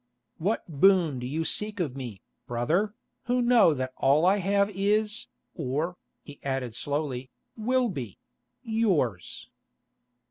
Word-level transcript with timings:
"What 0.39 0.63
boon 0.67 1.19
do 1.19 1.27
you 1.27 1.43
seek 1.45 1.79
of 1.79 1.95
me, 1.95 2.23
brother, 2.47 2.95
who 3.25 3.39
know 3.39 3.75
that 3.75 3.93
all 3.97 4.25
I 4.25 4.37
have 4.37 4.67
is, 4.71 5.27
or," 5.53 5.95
he 6.23 6.39
added 6.41 6.73
slowly, 6.73 7.29
"will 7.55 7.87
be—yours?" 7.87 9.47